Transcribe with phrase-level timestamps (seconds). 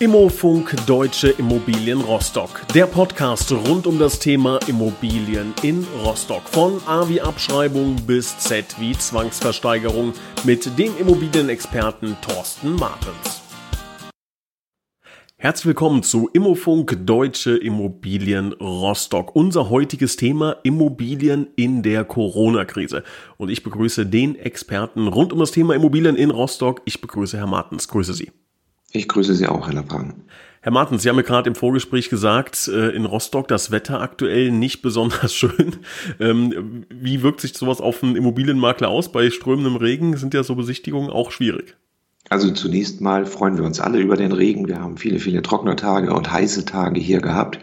[0.00, 2.66] Immofunk Deutsche Immobilien Rostock.
[2.74, 6.42] Der Podcast rund um das Thema Immobilien in Rostock.
[6.48, 10.12] Von A wie Abschreibung bis Z wie Zwangsversteigerung
[10.42, 13.40] mit dem Immobilienexperten Thorsten Martens.
[15.36, 19.36] Herzlich willkommen zu Immofunk Deutsche Immobilien Rostock.
[19.36, 23.04] Unser heutiges Thema Immobilien in der Corona-Krise.
[23.36, 26.82] Und ich begrüße den Experten rund um das Thema Immobilien in Rostock.
[26.84, 27.86] Ich begrüße Herr Martens.
[27.86, 28.32] Grüße Sie.
[28.96, 30.14] Ich grüße Sie auch, Herr Lappan.
[30.60, 34.52] Herr Martens, Sie haben mir gerade im Vorgespräch gesagt, äh, in Rostock das Wetter aktuell
[34.52, 35.78] nicht besonders schön.
[36.20, 39.10] Ähm, wie wirkt sich sowas auf einen Immobilienmakler aus?
[39.10, 41.76] Bei strömendem Regen sind ja so Besichtigungen auch schwierig.
[42.30, 44.68] Also zunächst mal freuen wir uns alle über den Regen.
[44.68, 47.56] Wir haben viele, viele trockene Tage und heiße Tage hier gehabt.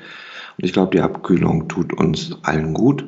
[0.57, 3.05] Und ich glaube, die Abkühlung tut uns allen gut.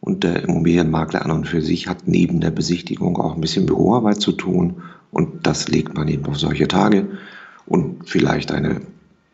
[0.00, 4.20] Und der Immobilienmakler an und für sich hat neben der Besichtigung auch ein bisschen Büroarbeit
[4.20, 4.82] zu tun.
[5.10, 7.08] Und das legt man eben auf solche Tage
[7.66, 8.80] und vielleicht eine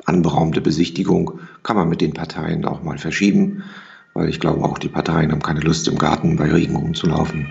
[0.05, 3.63] anberaumte Besichtigung kann man mit den Parteien auch mal verschieben,
[4.15, 7.47] weil ich glaube auch die Parteien haben keine Lust im Garten bei Regen rumzulaufen.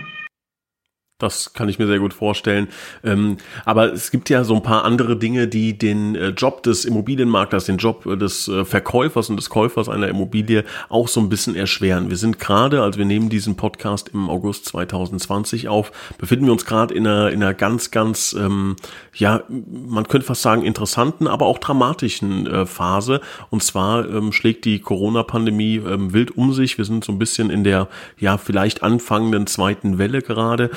[1.22, 2.66] Das kann ich mir sehr gut vorstellen.
[3.04, 6.84] Ähm, aber es gibt ja so ein paar andere Dinge, die den äh, Job des
[6.84, 11.28] Immobilienmaklers, den Job äh, des äh, Verkäufers und des Käufers einer Immobilie auch so ein
[11.28, 12.10] bisschen erschweren.
[12.10, 16.66] Wir sind gerade, also wir nehmen diesen Podcast im August 2020 auf, befinden wir uns
[16.66, 18.74] gerade in einer, in einer ganz, ganz, ähm,
[19.14, 23.20] ja, man könnte fast sagen interessanten, aber auch dramatischen äh, Phase.
[23.50, 26.78] Und zwar ähm, schlägt die Corona-Pandemie ähm, wild um sich.
[26.78, 27.86] Wir sind so ein bisschen in der,
[28.18, 30.70] ja, vielleicht anfangenden zweiten Welle gerade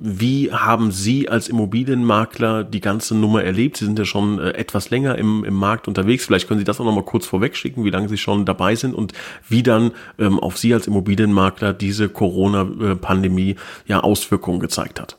[0.00, 3.76] wie haben Sie als Immobilienmakler die ganze Nummer erlebt?
[3.76, 6.26] Sie sind ja schon äh, etwas länger im, im Markt unterwegs.
[6.26, 8.94] Vielleicht können Sie das auch noch mal kurz vorwegschicken, wie lange Sie schon dabei sind
[8.94, 9.12] und
[9.48, 15.18] wie dann ähm, auf Sie als Immobilienmakler diese Corona-Pandemie ja Auswirkungen gezeigt hat.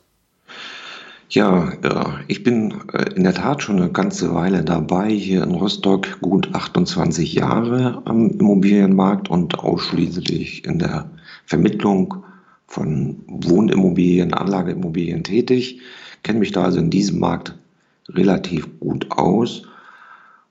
[1.29, 1.73] Ja,
[2.27, 6.55] ich bin äh, in der Tat schon eine ganze Weile dabei, hier in Rostock gut
[6.55, 11.09] 28 Jahre am Immobilienmarkt und ausschließlich in der
[11.45, 12.23] Vermittlung
[12.67, 15.81] von Wohnimmobilien, Anlageimmobilien tätig,
[16.23, 17.57] kenne mich da also in diesem Markt
[18.09, 19.63] relativ gut aus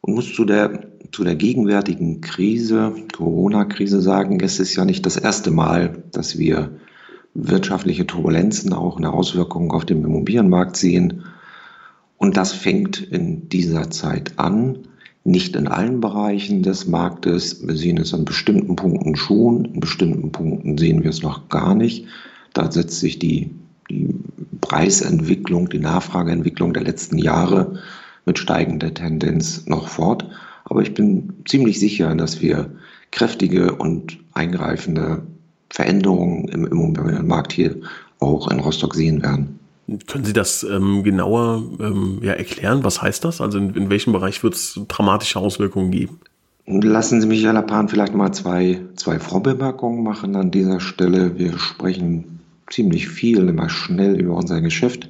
[0.01, 5.17] und muss zu der, zu der gegenwärtigen Krise, Corona-Krise sagen, es ist ja nicht das
[5.17, 6.71] erste Mal, dass wir
[7.35, 11.25] wirtschaftliche Turbulenzen auch eine Auswirkung auf den Immobilienmarkt sehen.
[12.17, 14.86] Und das fängt in dieser Zeit an.
[15.27, 17.67] Nicht in allen Bereichen des Marktes.
[17.67, 21.75] Wir sehen es an bestimmten Punkten schon, in bestimmten Punkten sehen wir es noch gar
[21.75, 22.07] nicht.
[22.53, 23.51] Da setzt sich die,
[23.91, 24.15] die
[24.61, 27.81] Preisentwicklung, die Nachfrageentwicklung der letzten Jahre
[28.25, 30.25] mit steigender Tendenz noch fort.
[30.65, 32.71] Aber ich bin ziemlich sicher, dass wir
[33.11, 35.23] kräftige und eingreifende
[35.71, 37.75] Veränderungen im Immobilienmarkt hier
[38.21, 39.59] auch in Rostock sehen werden.
[40.09, 42.83] Können Sie das ähm, genauer ähm, ja, erklären?
[42.83, 43.41] Was heißt das?
[43.41, 46.21] Also in, in welchem Bereich wird es dramatische Auswirkungen geben?
[46.67, 51.39] Lassen Sie mich, Herr Lapan, vielleicht mal zwei, zwei Vorbemerkungen machen an dieser Stelle.
[51.39, 55.09] Wir sprechen ziemlich viel, immer schnell über unser Geschäft.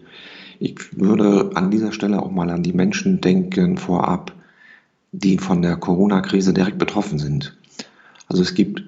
[0.59, 4.33] Ich würde an dieser Stelle auch mal an die Menschen denken vorab,
[5.13, 7.57] die von der Corona-Krise direkt betroffen sind.
[8.29, 8.83] Also es gibt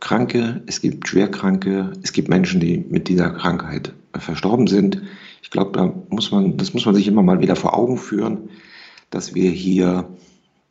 [0.00, 5.02] Kranke, es gibt Schwerkranke, es gibt Menschen, die mit dieser Krankheit verstorben sind.
[5.42, 8.50] Ich glaube, da muss man, das muss man sich immer mal wieder vor Augen führen,
[9.10, 10.08] dass wir hier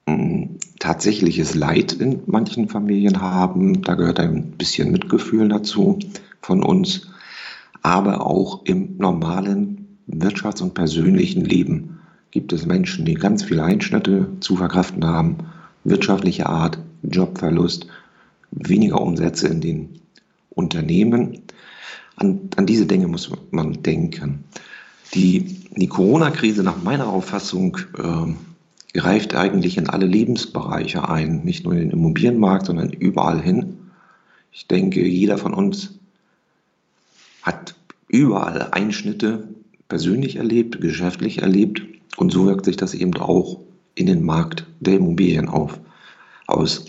[0.07, 3.81] mh, hm, tatsächliches Leid in manchen Familien haben.
[3.81, 5.99] Da gehört ein bisschen Mitgefühl dazu
[6.41, 7.09] von uns,
[7.81, 11.99] aber auch im normalen Wirtschafts- und persönlichen Leben
[12.31, 15.37] gibt es Menschen, die ganz viele Einschnitte zu verkraften haben,
[15.83, 17.87] wirtschaftliche Art, Jobverlust,
[18.51, 20.01] weniger Umsätze in den
[20.49, 21.41] Unternehmen.
[22.19, 24.43] An, an diese Dinge muss man denken.
[25.13, 31.73] Die, die Corona-Krise nach meiner Auffassung äh, greift eigentlich in alle Lebensbereiche ein, nicht nur
[31.73, 33.77] in den Immobilienmarkt, sondern überall hin.
[34.51, 35.99] Ich denke, jeder von uns
[37.41, 37.75] hat
[38.07, 39.47] überall Einschnitte
[39.87, 41.81] persönlich erlebt, geschäftlich erlebt
[42.17, 43.59] und so wirkt sich das eben auch
[43.95, 45.79] in den Markt der Immobilien auf,
[46.49, 46.85] aus.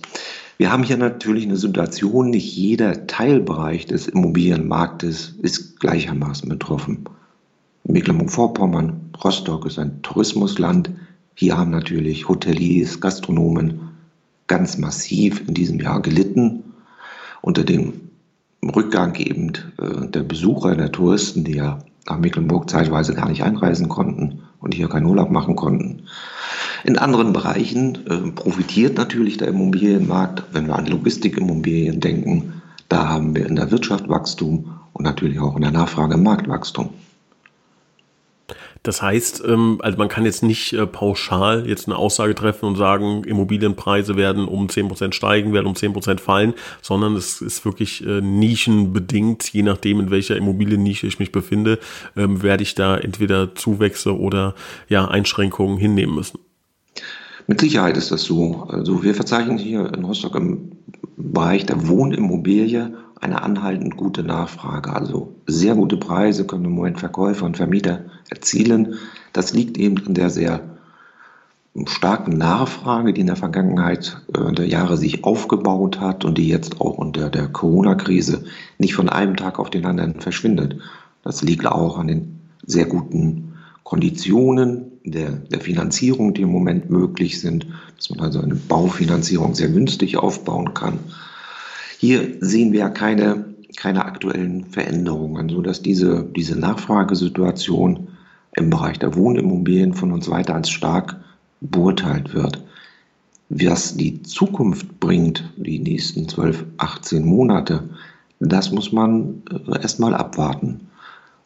[0.58, 7.04] Wir haben hier natürlich eine Situation, nicht jeder Teilbereich des Immobilienmarktes ist gleichermaßen betroffen.
[7.84, 10.90] Mecklenburg-Vorpommern, Rostock ist ein Tourismusland.
[11.34, 13.88] Hier haben natürlich Hoteliers, Gastronomen
[14.48, 16.64] ganz massiv in diesem Jahr gelitten
[17.40, 18.10] unter dem
[18.62, 23.88] Rückgang eben äh, der Besucher, der Touristen, die ja nach Mecklenburg zeitweise gar nicht einreisen
[23.88, 26.02] konnten und hier keinen Urlaub machen konnten.
[26.84, 30.44] In anderen Bereichen äh, profitiert natürlich der Immobilienmarkt.
[30.52, 35.56] Wenn wir an Logistikimmobilien denken, da haben wir in der Wirtschaft Wachstum und natürlich auch
[35.56, 36.90] in der Nachfrage Marktwachstum.
[38.82, 42.76] Das heißt, ähm, also man kann jetzt nicht äh, pauschal jetzt eine Aussage treffen und
[42.76, 48.22] sagen, Immobilienpreise werden um 10% steigen, werden um 10% fallen, sondern es ist wirklich äh,
[48.22, 51.78] nischenbedingt, je nachdem, in welcher Immobiliennische ich mich befinde,
[52.16, 54.54] ähm, werde ich da entweder Zuwächse oder
[54.88, 56.38] ja, Einschränkungen hinnehmen müssen.
[57.50, 58.69] Mit Sicherheit ist das so.
[58.69, 60.70] Also wir verzeichnen hier in Rostock im
[61.17, 64.93] Bereich der Wohnimmobilie eine anhaltend gute Nachfrage.
[64.93, 68.94] Also sehr gute Preise können im Moment Verkäufer und Vermieter erzielen.
[69.32, 70.61] Das liegt eben an der sehr
[71.87, 76.81] starken Nachfrage, die in der Vergangenheit äh, der Jahre sich aufgebaut hat und die jetzt
[76.81, 78.44] auch unter der Corona-Krise
[78.79, 80.76] nicht von einem Tag auf den anderen verschwindet.
[81.25, 87.41] Das liegt auch an den sehr guten Konditionen der, der Finanzierung, die im Moment möglich
[87.41, 87.67] sind,
[87.97, 90.99] dass man also eine Baufinanzierung sehr günstig aufbauen kann.
[91.99, 93.44] Hier sehen wir keine,
[93.76, 98.08] keine aktuellen Veränderungen, sodass diese, diese Nachfragesituation
[98.56, 101.17] im Bereich der Wohnimmobilien von uns weiter als stark
[101.61, 102.64] beurteilt wird.
[103.49, 107.88] Was die Zukunft bringt, die nächsten 12, 18 Monate,
[108.38, 110.88] das muss man äh, erstmal abwarten.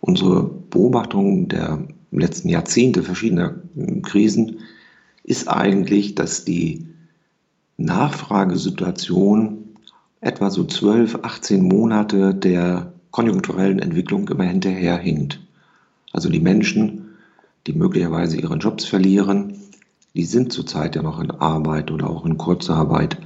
[0.00, 1.82] Unsere Beobachtung der
[2.18, 3.56] letzten Jahrzehnte verschiedener
[4.02, 4.60] Krisen
[5.24, 6.86] ist eigentlich, dass die
[7.76, 9.76] Nachfragesituation
[10.20, 15.40] etwa so 12, 18 Monate der konjunkturellen Entwicklung immer hinterherhinkt.
[16.12, 17.16] Also die Menschen,
[17.66, 19.58] die möglicherweise ihre Jobs verlieren,
[20.14, 23.18] die sind zurzeit ja noch in Arbeit oder auch in Kurzarbeit,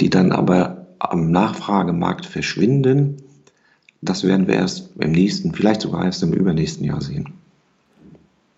[0.00, 3.16] die dann aber am Nachfragemarkt verschwinden.
[4.02, 7.37] Das werden wir erst im nächsten, vielleicht sogar erst im übernächsten Jahr sehen.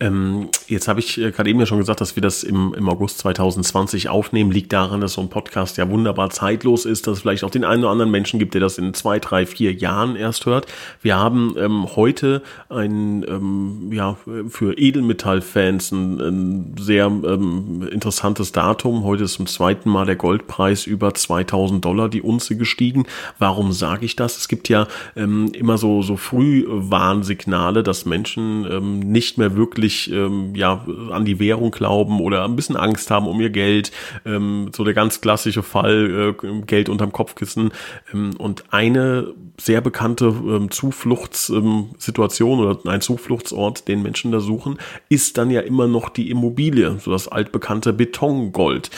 [0.01, 2.89] Ähm, jetzt habe ich äh, gerade eben ja schon gesagt, dass wir das im, im
[2.89, 4.51] August 2020 aufnehmen.
[4.51, 7.65] Liegt daran, dass so ein Podcast ja wunderbar zeitlos ist, dass es vielleicht auch den
[7.65, 10.67] einen oder anderen Menschen gibt, der das in zwei, drei, vier Jahren erst hört.
[11.03, 14.17] Wir haben ähm, heute ein, ähm, ja,
[14.49, 19.05] für Edelmetallfans ein, ein sehr ähm, interessantes Datum.
[19.05, 23.07] Heute ist zum zweiten Mal der Goldpreis über 2000 Dollar die Unze gestiegen.
[23.39, 24.37] Warum sage ich das?
[24.37, 30.55] Es gibt ja ähm, immer so, so Frühwarnsignale, dass Menschen ähm, nicht mehr wirklich ähm,
[30.61, 33.91] ja an die Währung glauben oder ein bisschen Angst haben um ihr Geld.
[34.25, 37.73] Ähm, so der ganz klassische Fall, äh, Geld unterm Kopfkissen.
[38.13, 44.79] Ähm, und eine sehr bekannte ähm, Zufluchtssituation oder ein Zufluchtsort, den Menschen da suchen,
[45.09, 48.91] ist dann ja immer noch die Immobilie, so das altbekannte Betongold.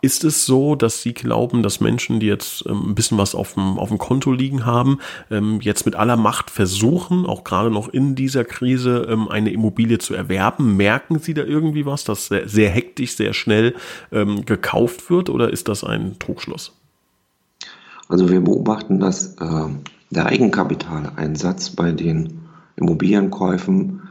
[0.00, 3.54] Ist es so, dass Sie glauben, dass Menschen, die jetzt ähm, ein bisschen was auf
[3.54, 7.88] dem, auf dem Konto liegen haben, ähm, jetzt mit aller Macht versuchen, auch gerade noch
[7.88, 10.76] in dieser Krise, ähm, eine Immobilie zu erwerben?
[10.76, 13.74] Merken Sie da irgendwie was, dass sehr, sehr hektisch, sehr schnell
[14.10, 16.72] gekauft wird oder ist das ein Trugschluss?
[18.08, 22.40] Also wir beobachten, dass der Eigenkapitaleinsatz bei den
[22.76, 24.02] Immobilienkäufen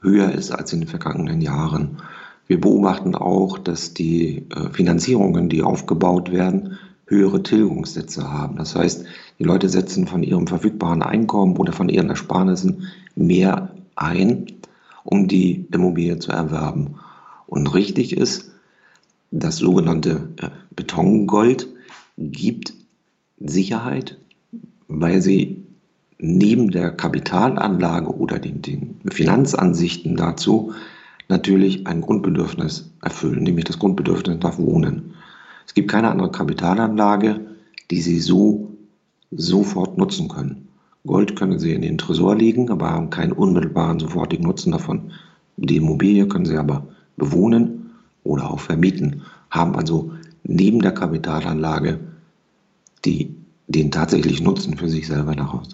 [0.00, 1.98] höher ist als in den vergangenen Jahren.
[2.46, 8.56] Wir beobachten auch, dass die äh, Finanzierungen, die aufgebaut werden, höhere Tilgungssätze haben.
[8.56, 9.04] Das heißt,
[9.38, 14.46] die Leute setzen von ihrem verfügbaren Einkommen oder von ihren Ersparnissen mehr ein,
[15.04, 16.96] um die Immobilie zu erwerben.
[17.46, 18.52] Und richtig ist,
[19.30, 21.68] das sogenannte äh, Betongold
[22.16, 22.74] gibt
[23.38, 24.18] Sicherheit,
[24.88, 25.64] weil sie
[26.18, 30.72] neben der Kapitalanlage oder den, den Finanzansichten dazu
[31.28, 35.14] natürlich ein Grundbedürfnis erfüllen, nämlich das Grundbedürfnis nach Wohnen.
[35.66, 37.40] Es gibt keine andere Kapitalanlage,
[37.90, 38.70] die Sie so
[39.30, 40.68] sofort nutzen können.
[41.06, 45.12] Gold können Sie in den Tresor legen, aber haben keinen unmittelbaren sofortigen Nutzen davon.
[45.56, 47.90] Die Immobilie können Sie aber bewohnen
[48.22, 50.12] oder auch vermieten, haben also
[50.44, 52.00] neben der Kapitalanlage
[53.04, 53.34] die,
[53.68, 55.68] den tatsächlichen Nutzen für sich selber daraus.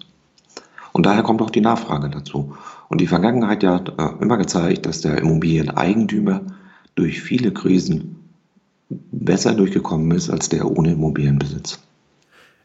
[0.93, 2.55] Und daher kommt auch die Nachfrage dazu.
[2.89, 6.41] Und die Vergangenheit hat äh, immer gezeigt, dass der Immobilieneigentümer
[6.95, 8.17] durch viele Krisen
[8.89, 11.79] besser durchgekommen ist als der ohne Immobilienbesitz.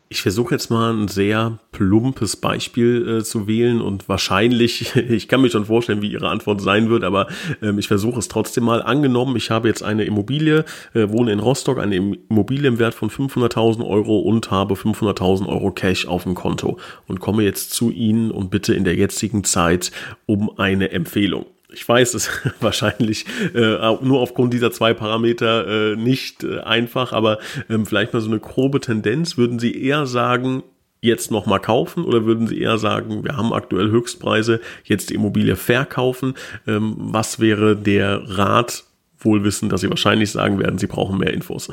[0.09, 5.41] Ich versuche jetzt mal ein sehr plumpes Beispiel äh, zu wählen und wahrscheinlich, ich kann
[5.41, 7.27] mir schon vorstellen, wie Ihre Antwort sein wird, aber
[7.61, 8.83] ähm, ich versuche es trotzdem mal.
[8.83, 13.11] Angenommen, ich habe jetzt eine Immobilie, äh, wohne in Rostock, eine Immobilie im Wert von
[13.11, 18.31] 500.000 Euro und habe 500.000 Euro Cash auf dem Konto und komme jetzt zu Ihnen
[18.31, 19.91] und bitte in der jetzigen Zeit
[20.27, 21.47] um eine Empfehlung
[21.77, 22.31] ich weiß, es
[22.61, 28.21] wahrscheinlich äh, nur aufgrund dieser zwei Parameter äh, nicht äh, einfach, aber ähm, vielleicht mal
[28.21, 29.37] so eine grobe Tendenz.
[29.37, 30.63] Würden Sie eher sagen,
[31.03, 35.57] jetzt nochmal kaufen oder würden Sie eher sagen, wir haben aktuell Höchstpreise, jetzt die Immobilie
[35.57, 36.35] verkaufen?
[36.67, 38.85] Ähm, was wäre der Rat,
[39.19, 41.71] wohl wissen, dass Sie wahrscheinlich sagen werden, Sie brauchen mehr Infos?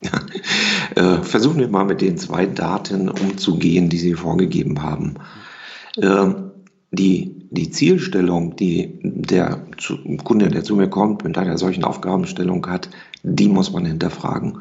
[0.94, 5.16] äh, versuchen wir mal mit den zwei Daten umzugehen, die Sie vorgegeben haben.
[5.96, 6.34] Äh,
[6.90, 9.60] die die Zielstellung, die der
[10.24, 12.88] Kunde, der zu mir kommt, mit einer solchen Aufgabenstellung hat,
[13.22, 14.58] die muss man hinterfragen.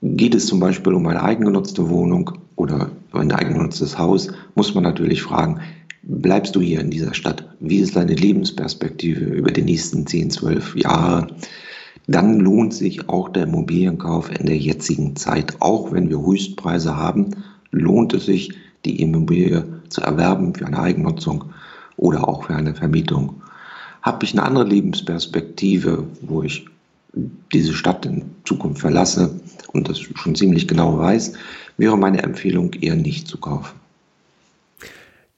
[0.00, 5.22] Geht es zum Beispiel um eine eigengenutzte Wohnung oder ein eigengenutztes Haus, muss man natürlich
[5.22, 5.60] fragen,
[6.02, 7.44] bleibst du hier in dieser Stadt?
[7.58, 11.26] Wie ist deine Lebensperspektive über die nächsten 10, 12 Jahre?
[12.06, 15.56] Dann lohnt sich auch der Immobilienkauf in der jetzigen Zeit.
[15.60, 17.36] Auch wenn wir Höchstpreise haben,
[17.70, 21.44] lohnt es sich, die Immobilie zu erwerben für eine Eigennutzung
[21.96, 23.42] oder auch für eine Vermietung.
[24.02, 26.66] Habe ich eine andere Lebensperspektive, wo ich
[27.52, 29.40] diese Stadt in Zukunft verlasse
[29.72, 31.34] und das schon ziemlich genau weiß,
[31.76, 33.80] wäre meine Empfehlung eher nicht zu kaufen.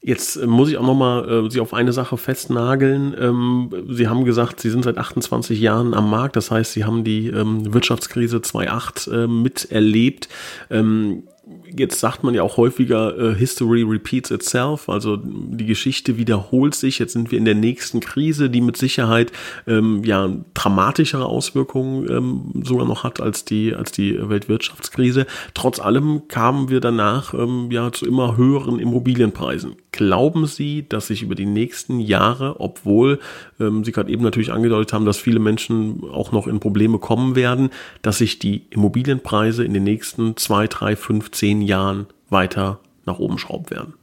[0.04, 3.14] Jetzt äh, muss ich auch nochmal äh, Sie auf eine Sache festnageln.
[3.18, 6.34] Ähm, Sie haben gesagt, Sie sind seit 28 Jahren am Markt.
[6.34, 10.28] Das heißt, Sie haben die ähm, Wirtschaftskrise 2.8 äh, miterlebt.
[10.70, 11.22] Ähm,
[11.66, 16.98] jetzt sagt man ja auch häufiger, äh, History repeats itself, also die Geschichte wiederholt sich.
[16.98, 19.32] Jetzt sind wir in der nächsten Krise, die mit Sicherheit
[19.66, 25.26] ähm, ja dramatischere Auswirkungen ähm, sogar noch hat als die als die Weltwirtschaftskrise.
[25.54, 29.76] Trotz allem kamen wir danach ähm, ja zu immer höheren Immobilienpreisen.
[29.90, 33.18] Glauben Sie, dass sich über die nächsten Jahre, obwohl
[33.60, 37.34] ähm, Sie gerade eben natürlich angedeutet haben, dass viele Menschen auch noch in Probleme kommen
[37.34, 37.70] werden,
[38.00, 43.38] dass sich die Immobilienpreise in den nächsten zwei, drei, fünf, zehn Jahren weiter nach oben
[43.38, 43.94] schrauben werden?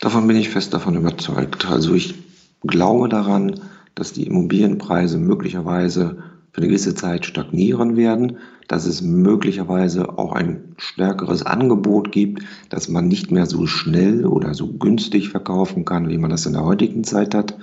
[0.00, 1.66] Davon bin ich fest davon überzeugt.
[1.66, 2.14] Also ich
[2.62, 3.60] glaube daran,
[3.94, 6.22] dass die Immobilienpreise möglicherweise
[6.52, 8.38] für eine gewisse Zeit stagnieren werden,
[8.68, 14.54] dass es möglicherweise auch ein stärkeres Angebot gibt, dass man nicht mehr so schnell oder
[14.54, 17.56] so günstig verkaufen kann, wie man das in der heutigen Zeit hat.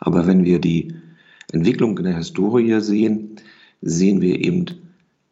[0.00, 0.94] Aber wenn wir die
[1.52, 3.36] Entwicklung in der Historie sehen,
[3.82, 4.66] sehen wir eben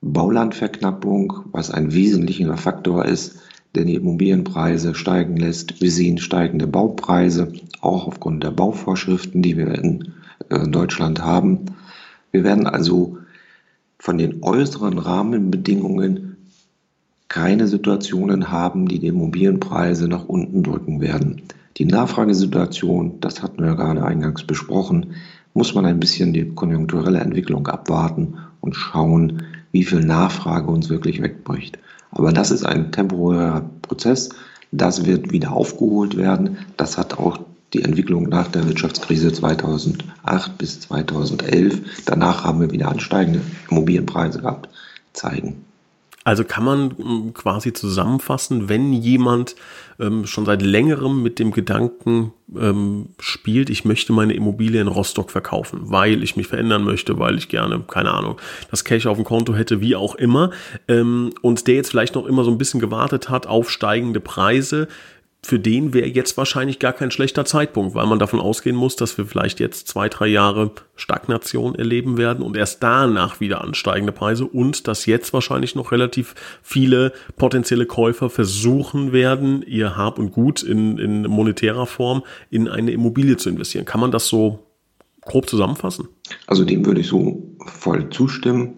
[0.00, 3.40] Baulandverknappung, was ein wesentlicher Faktor ist,
[3.74, 5.80] der die Immobilienpreise steigen lässt.
[5.80, 10.12] Wir sehen steigende Baupreise, auch aufgrund der Bauvorschriften, die wir in
[10.50, 11.66] äh, Deutschland haben.
[12.30, 13.18] Wir werden also
[13.98, 16.36] von den äußeren Rahmenbedingungen
[17.28, 21.42] keine Situationen haben, die die Immobilienpreise nach unten drücken werden.
[21.76, 25.14] Die Nachfragesituation, das hatten wir gerade eingangs besprochen,
[25.54, 31.22] muss man ein bisschen die konjunkturelle Entwicklung abwarten und schauen, wie viel Nachfrage uns wirklich
[31.22, 31.78] wegbricht.
[32.10, 34.30] Aber das ist ein temporärer Prozess.
[34.72, 36.58] Das wird wieder aufgeholt werden.
[36.76, 37.38] Das hat auch
[37.72, 42.04] die Entwicklung nach der Wirtschaftskrise 2008 bis 2011.
[42.06, 44.68] Danach haben wir wieder ansteigende Immobilienpreise gehabt,
[45.12, 45.64] zeigen.
[46.24, 49.56] Also kann man ähm, quasi zusammenfassen, wenn jemand
[49.98, 55.30] ähm, schon seit längerem mit dem Gedanken ähm, spielt, ich möchte meine Immobilie in Rostock
[55.30, 58.36] verkaufen, weil ich mich verändern möchte, weil ich gerne, keine Ahnung,
[58.70, 60.50] das Cash auf dem Konto hätte, wie auch immer,
[60.86, 64.88] ähm, und der jetzt vielleicht noch immer so ein bisschen gewartet hat auf steigende Preise,
[65.48, 69.16] für den wäre jetzt wahrscheinlich gar kein schlechter Zeitpunkt, weil man davon ausgehen muss, dass
[69.16, 74.44] wir vielleicht jetzt zwei, drei Jahre Stagnation erleben werden und erst danach wieder ansteigende Preise
[74.44, 80.62] und dass jetzt wahrscheinlich noch relativ viele potenzielle Käufer versuchen werden, ihr Hab und Gut
[80.62, 83.86] in, in monetärer Form in eine Immobilie zu investieren.
[83.86, 84.66] Kann man das so
[85.22, 86.08] grob zusammenfassen?
[86.46, 88.74] Also dem würde ich so voll zustimmen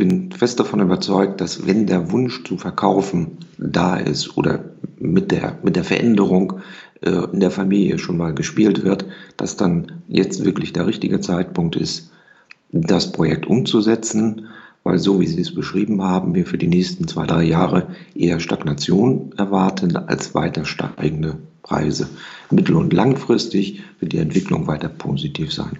[0.00, 4.64] bin fest davon überzeugt, dass wenn der Wunsch zu verkaufen da ist oder
[4.98, 6.54] mit der, mit der Veränderung
[7.02, 9.04] äh, in der Familie schon mal gespielt wird,
[9.36, 12.12] dass dann jetzt wirklich der richtige Zeitpunkt ist,
[12.72, 14.46] das Projekt umzusetzen,
[14.84, 18.40] weil so wie Sie es beschrieben haben, wir für die nächsten zwei, drei Jahre eher
[18.40, 22.08] Stagnation erwarten als weiter steigende Preise.
[22.50, 25.76] Mittel- und langfristig wird die Entwicklung weiter positiv sein.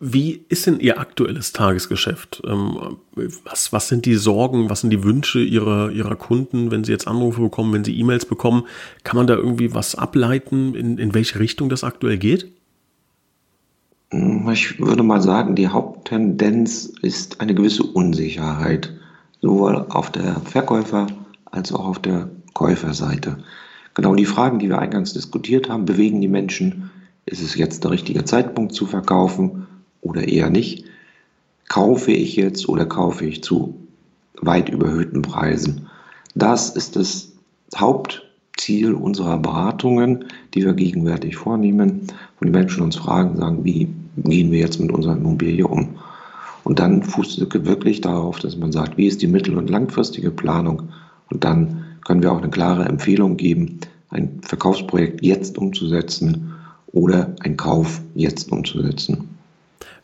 [0.00, 2.42] Wie ist denn Ihr aktuelles Tagesgeschäft?
[2.46, 2.98] Ähm,
[3.44, 7.08] was, was sind die Sorgen, was sind die Wünsche Ihrer, Ihrer Kunden, wenn Sie jetzt
[7.08, 8.64] Anrufe bekommen, wenn Sie E-Mails bekommen?
[9.02, 12.52] Kann man da irgendwie was ableiten, in, in welche Richtung das aktuell geht?
[14.10, 18.94] Ich würde mal sagen, die Haupttendenz ist eine gewisse Unsicherheit,
[19.42, 21.08] sowohl auf der Verkäufer-
[21.44, 23.38] als auch auf der Käuferseite.
[23.94, 26.90] Genau die Fragen, die wir eingangs diskutiert haben, bewegen die Menschen.
[27.26, 29.66] Ist es jetzt der richtige Zeitpunkt zu verkaufen?
[30.00, 30.84] Oder eher nicht?
[31.68, 33.74] Kaufe ich jetzt oder kaufe ich zu
[34.40, 35.88] weit überhöhten Preisen?
[36.34, 37.32] Das ist das
[37.76, 42.06] Hauptziel unserer Beratungen, die wir gegenwärtig vornehmen,
[42.38, 45.96] wo die Menschen uns fragen, sagen, wie gehen wir jetzt mit unserer Immobilie um?
[46.64, 50.90] Und dann fußt wirklich darauf, dass man sagt, wie ist die mittel- und langfristige Planung?
[51.30, 56.52] Und dann können wir auch eine klare Empfehlung geben, ein Verkaufsprojekt jetzt umzusetzen
[56.88, 59.27] oder einen Kauf jetzt umzusetzen.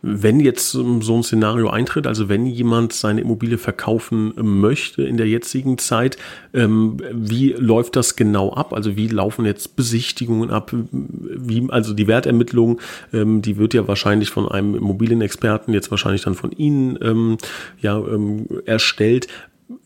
[0.06, 5.26] Wenn jetzt so ein Szenario eintritt, also wenn jemand seine Immobilie verkaufen möchte in der
[5.26, 6.18] jetzigen Zeit,
[6.52, 8.74] ähm, wie läuft das genau ab?
[8.74, 10.72] Also wie laufen jetzt Besichtigungen ab?
[10.92, 12.82] Wie, also die Wertermittlung,
[13.14, 17.38] ähm, die wird ja wahrscheinlich von einem Immobilienexperten, jetzt wahrscheinlich dann von Ihnen ähm,
[17.80, 19.26] ja, ähm, erstellt.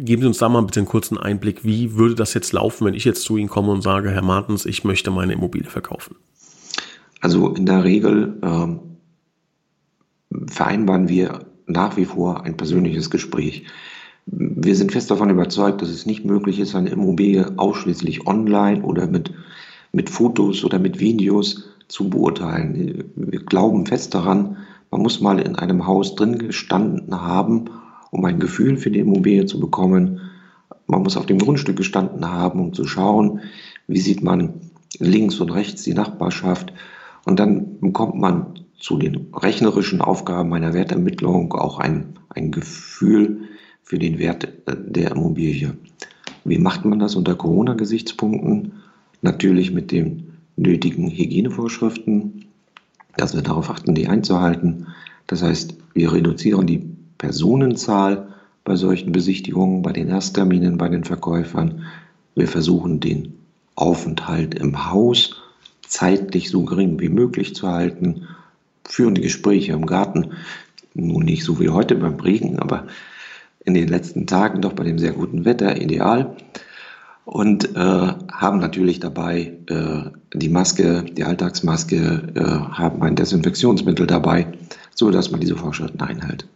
[0.01, 1.65] Geben Sie uns da mal ein bisschen kurzen Einblick.
[1.65, 4.67] Wie würde das jetzt laufen, wenn ich jetzt zu Ihnen komme und sage, Herr Martens,
[4.67, 6.17] ich möchte meine Immobilie verkaufen?
[7.21, 8.81] Also in der Regel ähm,
[10.47, 13.65] vereinbaren wir nach wie vor ein persönliches Gespräch.
[14.27, 19.07] Wir sind fest davon überzeugt, dass es nicht möglich ist, eine Immobilie ausschließlich online oder
[19.07, 19.33] mit,
[19.93, 23.11] mit Fotos oder mit Videos zu beurteilen.
[23.17, 24.59] Wir glauben fest daran,
[24.91, 27.71] man muss mal in einem Haus drin gestanden haben,
[28.11, 30.21] um ein Gefühl für die Immobilie zu bekommen.
[30.87, 33.41] Man muss auf dem Grundstück gestanden haben, um zu schauen,
[33.87, 34.55] wie sieht man
[34.99, 36.73] links und rechts die Nachbarschaft.
[37.25, 43.49] Und dann bekommt man zu den rechnerischen Aufgaben einer Wertermittlung auch ein, ein Gefühl
[43.83, 45.77] für den Wert äh, der Immobilie.
[46.45, 48.73] Wie macht man das unter Corona-Gesichtspunkten?
[49.21, 52.45] Natürlich mit den nötigen Hygienevorschriften,
[53.17, 54.87] dass wir darauf achten, die einzuhalten.
[55.27, 58.29] Das heißt, wir reduzieren die Personenzahl
[58.63, 61.85] bei solchen Besichtigungen, bei den Erstterminen, bei den Verkäufern.
[62.37, 63.35] Wir versuchen den
[63.75, 65.43] Aufenthalt im Haus
[65.87, 68.29] zeitlich so gering wie möglich zu halten
[68.89, 70.33] führen die Gespräche im Garten.
[70.95, 72.87] Nun nicht so wie heute beim Regen, aber
[73.65, 76.37] in den letzten Tagen doch bei dem sehr guten Wetter ideal.
[77.25, 77.79] Und äh,
[78.33, 84.47] haben natürlich dabei äh, die Maske, die Alltagsmaske, äh, haben ein Desinfektionsmittel dabei,
[84.95, 86.49] so dass man diese Vorschriften einhält.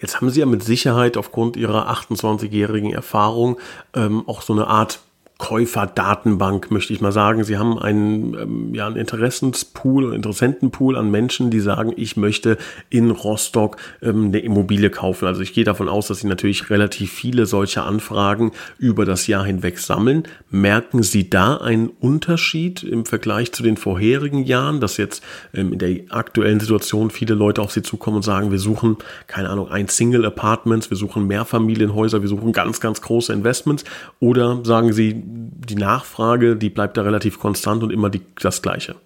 [0.00, 3.58] Jetzt haben Sie ja mit Sicherheit aufgrund Ihrer 28-jährigen Erfahrung
[3.94, 5.00] ähm, auch so eine Art
[5.40, 7.44] Käuferdatenbank, möchte ich mal sagen.
[7.44, 12.58] Sie haben einen, ähm, ja, einen Interessenspool, Interessentenpool an Menschen, die sagen, ich möchte
[12.90, 15.26] in Rostock ähm, eine Immobilie kaufen.
[15.26, 19.44] Also ich gehe davon aus, dass Sie natürlich relativ viele solcher Anfragen über das Jahr
[19.46, 20.24] hinweg sammeln.
[20.50, 25.78] Merken Sie da einen Unterschied im Vergleich zu den vorherigen Jahren, dass jetzt ähm, in
[25.78, 29.88] der aktuellen Situation viele Leute auf Sie zukommen und sagen, wir suchen, keine Ahnung, ein
[29.88, 33.84] Single Apartments, wir suchen Mehrfamilienhäuser, wir suchen ganz, ganz große Investments?
[34.20, 38.96] Oder sagen Sie, die Nachfrage, die bleibt da relativ konstant und immer die, das Gleiche.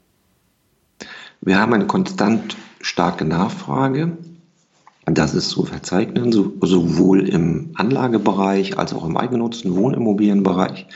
[1.41, 4.17] Wir haben eine konstant starke Nachfrage.
[5.05, 10.87] Das ist zu verzeichnen, sowohl im Anlagebereich als auch im eigennutzten Wohnimmobilienbereich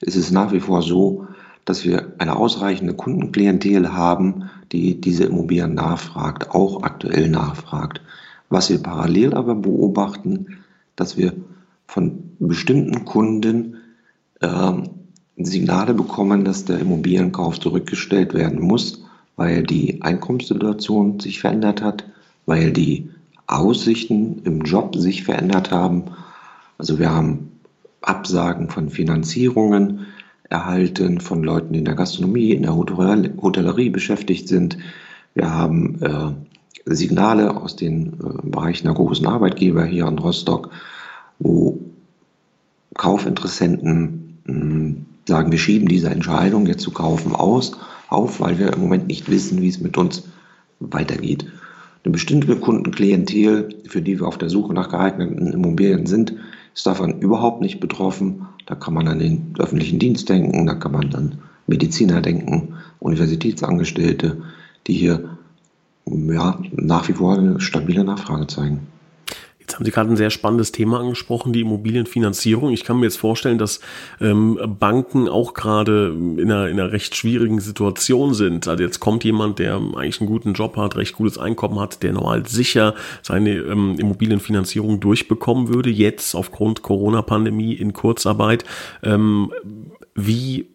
[0.00, 1.26] ist es nach wie vor so,
[1.64, 8.00] dass wir eine ausreichende Kundenklientel haben, die diese Immobilien nachfragt, auch aktuell nachfragt.
[8.48, 10.58] Was wir parallel aber beobachten,
[10.96, 11.34] dass wir
[11.86, 13.81] von bestimmten Kunden
[15.36, 19.04] Signale bekommen, dass der Immobilienkauf zurückgestellt werden muss,
[19.36, 22.04] weil die Einkommenssituation sich verändert hat,
[22.46, 23.10] weil die
[23.46, 26.04] Aussichten im Job sich verändert haben.
[26.78, 27.52] Also wir haben
[28.02, 30.06] Absagen von Finanzierungen
[30.48, 34.76] erhalten von Leuten, die in der Gastronomie, in der Hotellerie beschäftigt sind.
[35.34, 36.32] Wir haben äh,
[36.84, 40.70] Signale aus den äh, Bereichen der großen Arbeitgeber hier in Rostock,
[41.38, 41.78] wo
[42.94, 47.72] Kaufinteressenten sagen, wir schieben diese Entscheidung jetzt zu kaufen aus,
[48.08, 50.24] auf, weil wir im Moment nicht wissen, wie es mit uns
[50.80, 51.46] weitergeht.
[52.04, 56.34] Eine bestimmte Kundenklientel, für die wir auf der Suche nach geeigneten Immobilien sind,
[56.74, 58.46] ist davon überhaupt nicht betroffen.
[58.66, 64.42] Da kann man an den öffentlichen Dienst denken, da kann man an Mediziner denken, Universitätsangestellte,
[64.86, 65.38] die hier
[66.06, 68.80] ja, nach wie vor eine stabile Nachfrage zeigen.
[69.72, 72.72] Jetzt haben Sie gerade ein sehr spannendes Thema angesprochen, die Immobilienfinanzierung.
[72.72, 73.80] Ich kann mir jetzt vorstellen, dass
[74.20, 78.68] ähm, Banken auch gerade in einer, in einer recht schwierigen Situation sind.
[78.68, 82.12] Also jetzt kommt jemand, der eigentlich einen guten Job hat, recht gutes Einkommen hat, der
[82.12, 88.66] normal sicher seine ähm, Immobilienfinanzierung durchbekommen würde, jetzt aufgrund Corona-Pandemie in Kurzarbeit.
[89.02, 89.54] Ähm,
[90.14, 90.66] wie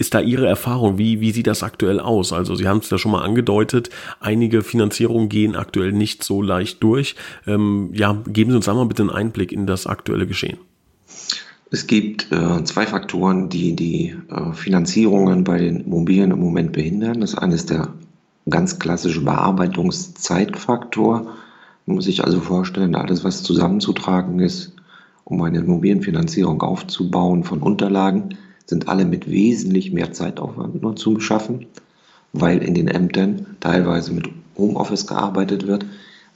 [0.00, 0.96] ist da Ihre Erfahrung?
[0.96, 2.32] Wie, wie sieht das aktuell aus?
[2.32, 6.82] Also Sie haben es ja schon mal angedeutet, einige Finanzierungen gehen aktuell nicht so leicht
[6.82, 7.16] durch.
[7.46, 10.56] Ähm, ja, geben Sie uns einmal bitte einen Einblick in das aktuelle Geschehen.
[11.70, 17.20] Es gibt äh, zwei Faktoren, die die äh, Finanzierungen bei den Immobilien im Moment behindern.
[17.20, 17.88] Das eine ist der
[18.48, 21.26] ganz klassische Bearbeitungszeitfaktor.
[21.84, 24.72] Man muss sich also vorstellen, alles, was zusammenzutragen ist,
[25.24, 31.66] um eine Immobilienfinanzierung aufzubauen von Unterlagen, sind alle mit wesentlich mehr Zeitaufwand nur zu beschaffen,
[32.32, 35.86] weil in den Ämtern teilweise mit Homeoffice gearbeitet wird,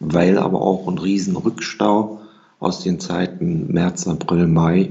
[0.01, 2.21] weil aber auch ein riesen Rückstau
[2.59, 4.91] aus den Zeiten März, April, Mai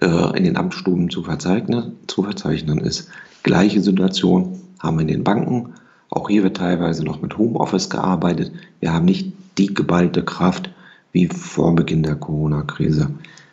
[0.00, 3.08] äh, in den Amtsstuben zu verzeichnen, zu verzeichnen ist.
[3.42, 5.74] Gleiche Situation haben wir in den Banken.
[6.10, 8.52] Auch hier wird teilweise noch mit Homeoffice gearbeitet.
[8.80, 10.70] Wir haben nicht die geballte Kraft
[11.12, 13.10] wie vor Beginn der Corona-Krise.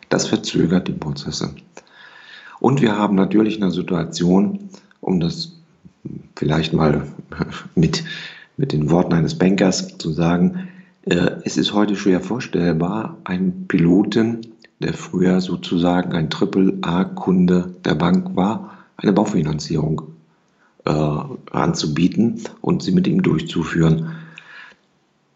[0.08, 1.54] Das verzögert die Prozesse.
[2.64, 4.70] Und wir haben natürlich eine Situation,
[5.02, 5.52] um das
[6.34, 7.06] vielleicht mal
[7.74, 8.04] mit,
[8.56, 10.68] mit den Worten eines Bankers zu sagen,
[11.02, 14.46] äh, es ist heute schwer vorstellbar, einen Piloten,
[14.80, 20.00] der früher sozusagen ein Triple-A-Kunde der Bank war, eine Baufinanzierung
[20.86, 20.90] äh,
[21.50, 24.12] anzubieten und sie mit ihm durchzuführen.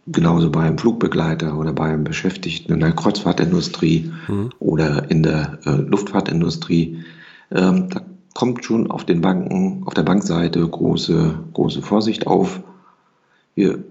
[0.07, 4.49] Genauso bei einem Flugbegleiter oder bei einem Beschäftigten in der Kreuzfahrtindustrie mhm.
[4.61, 7.05] oder in der äh, Luftfahrtindustrie.
[7.51, 8.03] Ähm, da
[8.35, 12.63] kommt schon auf den Banken, auf der Bankseite große, große Vorsicht auf.
[13.55, 13.83] Wir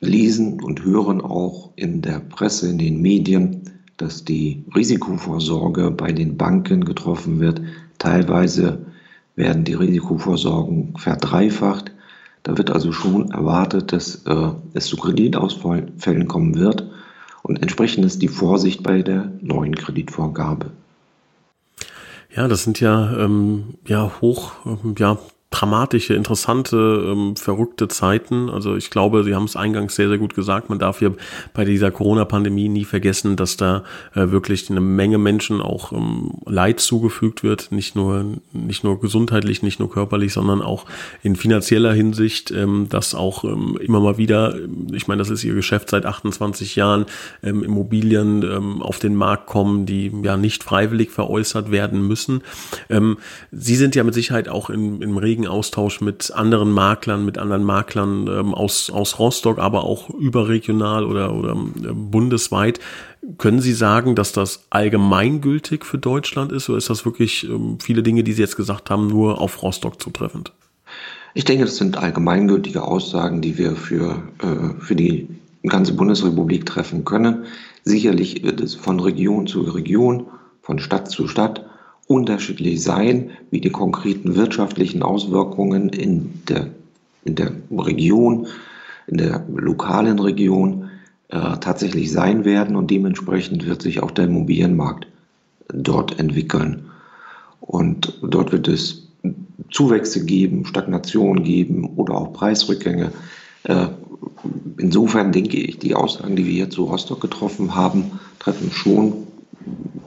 [0.00, 3.62] lesen und hören auch in der Presse, in den Medien,
[3.96, 7.60] dass die Risikovorsorge bei den Banken getroffen wird.
[7.98, 8.86] Teilweise
[9.34, 11.92] werden die Risikovorsorgen verdreifacht.
[12.42, 16.88] Da wird also schon erwartet, dass äh, es zu Kreditausfällen kommen wird
[17.42, 20.70] und entsprechend ist die Vorsicht bei der neuen Kreditvorgabe.
[22.36, 25.16] Ja, das sind ja, ähm, ja hoch, ähm, ja,
[25.56, 28.50] dramatische, interessante, ähm, verrückte Zeiten.
[28.50, 30.68] Also ich glaube, Sie haben es eingangs sehr, sehr gut gesagt.
[30.68, 31.10] Man darf ja
[31.54, 33.82] bei dieser Corona-Pandemie nie vergessen, dass da
[34.14, 37.72] äh, wirklich eine Menge Menschen auch ähm, Leid zugefügt wird.
[37.72, 40.84] Nicht nur, nicht nur gesundheitlich, nicht nur körperlich, sondern auch
[41.22, 44.56] in finanzieller Hinsicht, ähm, dass auch ähm, immer mal wieder,
[44.92, 47.06] ich meine, das ist Ihr Geschäft seit 28 Jahren,
[47.42, 52.42] ähm, Immobilien ähm, auf den Markt kommen, die ja nicht freiwillig veräußert werden müssen.
[52.90, 53.16] Ähm,
[53.52, 57.38] Sie sind ja mit Sicherheit auch in, im Regen regen Austausch mit anderen Maklern, mit
[57.38, 62.80] anderen Maklern ähm, aus, aus Rostock, aber auch überregional oder, oder äh, bundesweit.
[63.38, 68.02] Können Sie sagen, dass das allgemeingültig für Deutschland ist oder ist das wirklich ähm, viele
[68.02, 70.52] Dinge, die Sie jetzt gesagt haben, nur auf Rostock zutreffend?
[71.34, 75.28] Ich denke, das sind allgemeingültige Aussagen, die wir für, äh, für die
[75.64, 77.44] ganze Bundesrepublik treffen können.
[77.84, 80.26] Sicherlich wird es von Region zu Region,
[80.62, 81.66] von Stadt zu Stadt
[82.06, 86.68] unterschiedlich sein, wie die konkreten wirtschaftlichen Auswirkungen in der,
[87.24, 88.46] in der Region,
[89.06, 90.90] in der lokalen Region
[91.28, 95.08] äh, tatsächlich sein werden und dementsprechend wird sich auch der Immobilienmarkt
[95.68, 96.90] dort entwickeln.
[97.60, 99.08] Und dort wird es
[99.72, 103.10] Zuwächse geben, Stagnation geben oder auch Preisrückgänge.
[103.64, 103.88] Äh,
[104.78, 109.25] insofern denke ich, die Aussagen, die wir hier zu Rostock getroffen haben, treffen schon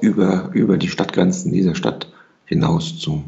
[0.01, 2.11] über, über die Stadtgrenzen dieser Stadt
[2.45, 3.23] hinaus zu.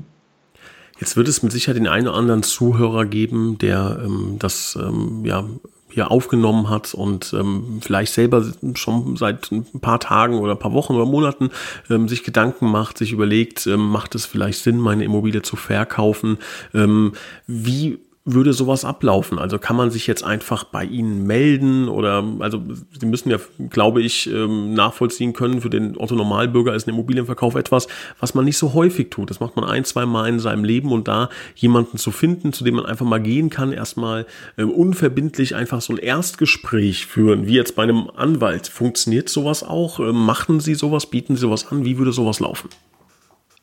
[1.00, 5.26] Jetzt wird es mit Sicherheit den einen oder anderen Zuhörer geben, der ähm, das ähm,
[5.26, 5.46] ja
[5.90, 10.74] hier aufgenommen hat und ähm, vielleicht selber schon seit ein paar Tagen oder ein paar
[10.74, 11.50] Wochen oder Monaten
[11.90, 16.38] ähm, sich Gedanken macht, sich überlegt, ähm, macht es vielleicht Sinn, meine Immobilie zu verkaufen?
[16.74, 17.14] Ähm,
[17.46, 19.40] wie würde sowas ablaufen?
[19.40, 22.62] Also kann man sich jetzt einfach bei Ihnen melden oder also
[23.00, 23.38] Sie müssen ja,
[23.70, 27.88] glaube ich, ähm, nachvollziehen können, für den Otto Normalbürger ist ein Immobilienverkauf etwas,
[28.20, 29.30] was man nicht so häufig tut.
[29.32, 32.64] Das macht man ein, zwei Mal in seinem Leben und da jemanden zu finden, zu
[32.64, 37.56] dem man einfach mal gehen kann, erstmal ähm, unverbindlich einfach so ein Erstgespräch führen, wie
[37.56, 38.68] jetzt bei einem Anwalt.
[38.68, 40.00] Funktioniert sowas auch?
[40.00, 41.08] Ähm, machen Sie sowas?
[41.08, 41.86] Bieten Sie sowas an?
[41.86, 42.70] Wie würde sowas laufen?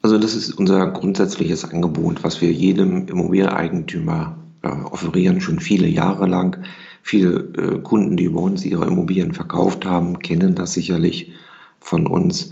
[0.03, 4.37] Also das ist unser grundsätzliches Angebot, was wir jedem Immobilieneigentümer
[4.69, 6.63] äh, offerieren schon viele Jahre lang.
[7.03, 11.33] Viele äh, Kunden, die über uns ihre Immobilien verkauft haben, kennen das sicherlich
[11.81, 12.51] von uns.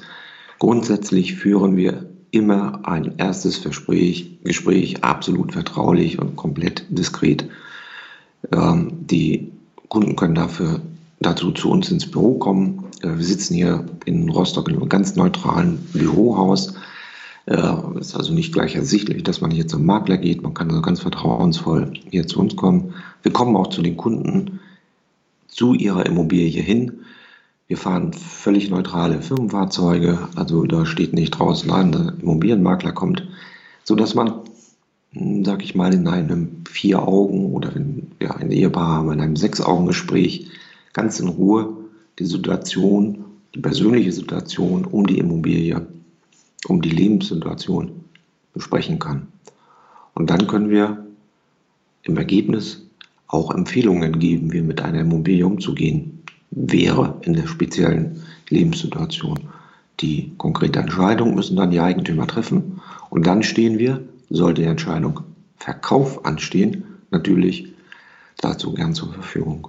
[0.58, 7.48] Grundsätzlich führen wir immer ein erstes Gespräch, Gespräch absolut vertraulich und komplett diskret.
[8.52, 9.52] Ähm, die
[9.88, 10.80] Kunden können dafür
[11.20, 12.84] dazu zu uns ins Büro kommen.
[13.02, 16.74] Äh, wir sitzen hier in Rostock in einem ganz neutralen Bürohaus.
[17.46, 20.42] Äh, ist also nicht gleich ersichtlich, dass man hier zum Makler geht.
[20.42, 22.94] Man kann also ganz vertrauensvoll hier zu uns kommen.
[23.22, 24.60] Wir kommen auch zu den Kunden
[25.46, 27.04] zu ihrer Immobilie hin.
[27.68, 33.26] Wir fahren völlig neutrale Firmenfahrzeuge, also da steht nicht draußen an, der Immobilienmakler kommt,
[33.82, 34.34] sodass man,
[35.12, 39.36] hm, sag ich mal, in einem Vier-Augen oder wenn wir ein Ehepaar haben, in einem
[39.36, 40.48] Sechs-Augen-Gespräch
[40.92, 41.76] ganz in Ruhe
[42.18, 45.86] die Situation, die persönliche Situation um die Immobilie
[46.68, 48.04] um die Lebenssituation
[48.52, 49.28] besprechen kann.
[50.14, 51.06] Und dann können wir
[52.02, 52.86] im Ergebnis
[53.26, 59.48] auch Empfehlungen geben, wie mit einer Immobilie umzugehen wäre in der speziellen Lebenssituation.
[60.00, 65.20] Die konkrete Entscheidung müssen dann die Eigentümer treffen und dann stehen wir, sollte die Entscheidung
[65.56, 67.72] Verkauf anstehen, natürlich
[68.38, 69.68] dazu gern zur Verfügung.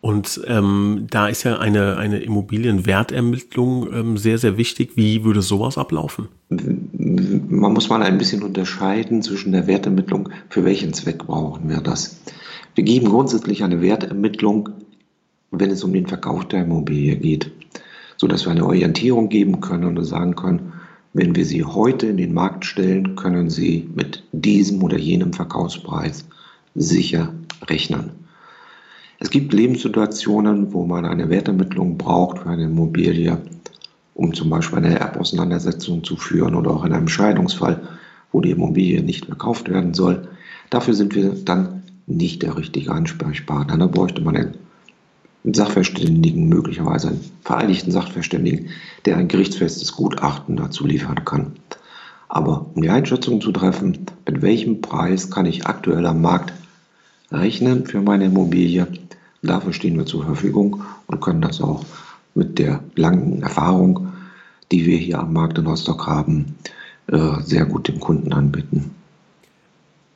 [0.00, 4.92] Und ähm, da ist ja eine, eine Immobilienwertermittlung ähm, sehr, sehr wichtig.
[4.94, 6.28] Wie würde sowas ablaufen?
[6.48, 12.20] Man muss mal ein bisschen unterscheiden zwischen der Wertermittlung, für welchen Zweck brauchen wir das.
[12.76, 14.68] Wir geben grundsätzlich eine Wertermittlung,
[15.50, 17.50] wenn es um den Verkauf der Immobilie geht,
[18.16, 20.72] sodass wir eine Orientierung geben können und sagen können,
[21.12, 26.24] wenn wir sie heute in den Markt stellen, können sie mit diesem oder jenem Verkaufspreis
[26.76, 27.32] sicher
[27.66, 28.27] rechnen.
[29.20, 33.38] Es gibt Lebenssituationen, wo man eine Wertermittlung braucht für eine Immobilie,
[34.14, 37.82] um zum Beispiel eine Erbauseinandersetzung zu führen oder auch in einem Scheidungsfall,
[38.30, 40.28] wo die Immobilie nicht verkauft werden soll.
[40.70, 43.76] Dafür sind wir dann nicht der richtige Ansprechpartner.
[43.76, 44.54] Da bräuchte man einen
[45.52, 48.68] Sachverständigen, möglicherweise einen vereinigten Sachverständigen,
[49.04, 51.52] der ein gerichtsfestes Gutachten dazu liefern kann.
[52.28, 56.52] Aber um die Einschätzung zu treffen, mit welchem Preis kann ich aktuell am Markt
[57.32, 58.86] rechnen für meine Immobilie,
[59.42, 61.84] dafür stehen wir zur Verfügung und können das auch
[62.34, 64.12] mit der langen Erfahrung,
[64.70, 66.56] die wir hier am Markt in Rostock haben,
[67.08, 68.90] äh, sehr gut dem Kunden anbieten.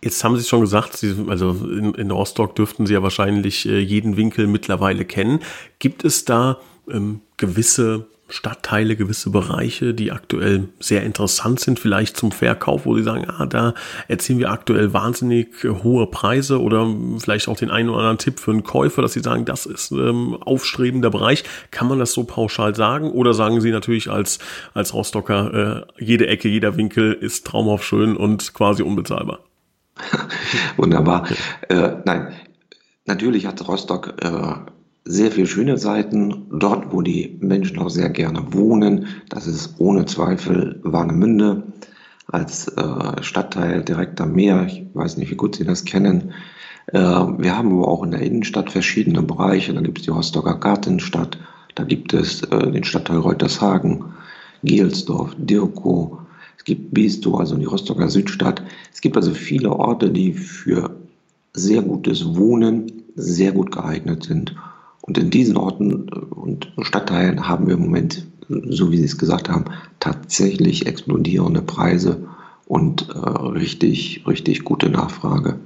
[0.02, 3.78] Jetzt haben Sie schon gesagt, Sie, also in, in, Rostock dürften Sie ja wahrscheinlich äh,
[3.78, 5.40] jeden Winkel mittlerweile kennen.
[5.78, 6.58] Gibt es da
[6.90, 13.02] ähm, gewisse Stadtteile, gewisse Bereiche, die aktuell sehr interessant sind, vielleicht zum Verkauf, wo Sie
[13.02, 13.74] sagen, ah, da
[14.08, 16.86] erzielen wir aktuell wahnsinnig hohe Preise oder
[17.18, 19.92] vielleicht auch den einen oder anderen Tipp für einen Käufer, dass Sie sagen, das ist
[19.92, 21.44] ähm, aufstrebender Bereich.
[21.70, 23.10] Kann man das so pauschal sagen?
[23.10, 24.38] Oder sagen Sie natürlich als,
[24.72, 29.40] als Rostocker, äh, jede Ecke, jeder Winkel ist traumhaft schön und quasi unbezahlbar?
[30.78, 31.26] Wunderbar.
[31.68, 32.32] Äh, nein,
[33.04, 34.54] natürlich hat Rostock äh,
[35.04, 36.46] sehr viele schöne Seiten.
[36.50, 41.64] Dort, wo die Menschen auch sehr gerne wohnen, das ist ohne Zweifel Warnemünde
[42.28, 44.66] als äh, Stadtteil direkt am Meer.
[44.66, 46.32] Ich weiß nicht, wie gut Sie das kennen.
[46.86, 49.74] Äh, wir haben aber auch in der Innenstadt verschiedene Bereiche.
[49.74, 51.38] Da gibt es die Rostocker Gartenstadt,
[51.74, 54.04] da gibt es äh, den Stadtteil Reutershagen,
[54.62, 56.18] Gielsdorf, Dirkow,
[56.62, 58.62] es gibt Bestow, also die Rostocker Südstadt.
[58.92, 60.94] Es gibt also viele Orte, die für
[61.54, 64.54] sehr gutes Wohnen sehr gut geeignet sind.
[65.02, 69.48] Und in diesen Orten und Stadtteilen haben wir im Moment, so wie Sie es gesagt
[69.48, 69.64] haben,
[70.00, 72.28] tatsächlich explodierende Preise
[72.66, 75.58] und äh, richtig, richtig gute Nachfrage.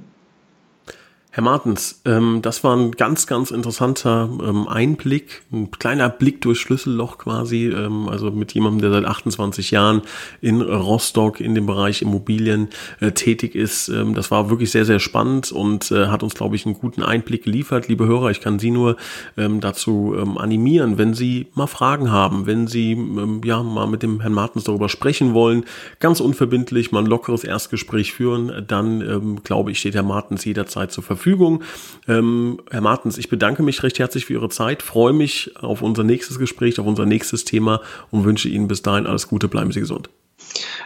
[1.37, 6.59] Herr Martens, ähm, das war ein ganz, ganz interessanter ähm, Einblick, ein kleiner Blick durch
[6.59, 10.01] Schlüsselloch quasi, ähm, also mit jemandem, der seit 28 Jahren
[10.41, 12.69] in Rostock in dem Bereich Immobilien
[13.01, 13.87] äh, tätig ist.
[13.87, 17.03] Ähm, das war wirklich sehr, sehr spannend und äh, hat uns, glaube ich, einen guten
[17.03, 17.87] Einblick geliefert.
[17.87, 18.97] Liebe Hörer, ich kann Sie nur
[19.37, 22.97] ähm, dazu ähm, animieren, wenn Sie mal Fragen haben, wenn Sie
[23.43, 25.65] ja mal mit dem Herrn Martens darüber sprechen wollen,
[25.99, 31.03] ganz unverbindlich mal ein lockeres Erstgespräch führen, dann glaube ich, steht Herr Martens jederzeit zur
[31.03, 31.26] Verfügung.
[31.27, 31.63] Verfügung.
[32.07, 36.03] Ähm, Herr Martens, ich bedanke mich recht herzlich für Ihre Zeit, freue mich auf unser
[36.03, 39.81] nächstes Gespräch, auf unser nächstes Thema und wünsche Ihnen bis dahin alles Gute, bleiben Sie
[39.81, 40.09] gesund.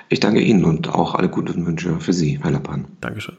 [0.10, 2.86] Ich danke Ihnen und auch alle guten Wünsche für Sie, Herr Lappan.
[3.02, 3.38] Dankeschön.